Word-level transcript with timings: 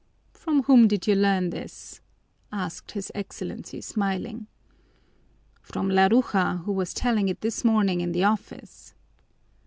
"From 0.33 0.63
whom 0.63 0.87
did 0.87 1.05
you 1.05 1.13
learn 1.13 1.51
this?" 1.51 2.01
asked 2.51 2.93
his 2.93 3.11
Excellency, 3.13 3.81
smiling. 3.81 4.47
"From 5.61 5.89
Laruja, 5.91 6.63
who 6.65 6.71
was 6.71 6.95
telling 6.95 7.29
it 7.29 7.41
this 7.41 7.63
morning 7.63 8.01
in 8.01 8.11
the 8.11 8.23
office." 8.23 8.95